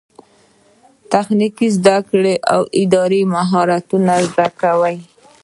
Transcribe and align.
د 1.03 1.03
تخنیکي 1.11 1.67
زده 1.77 1.97
کړو 2.07 2.33
اداره 2.81 3.19
مهارتونه 3.35 4.13
زده 4.29 4.47
کوي 4.61 4.95